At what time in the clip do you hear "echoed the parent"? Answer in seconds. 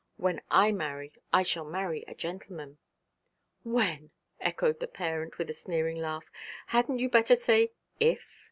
4.39-5.37